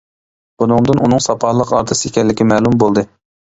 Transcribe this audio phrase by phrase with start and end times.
[0.63, 3.09] بۇنىڭدىن ئۇنىڭ ساپالىق ئارتىس ئىكەنلىكى مەلۇم بولدى.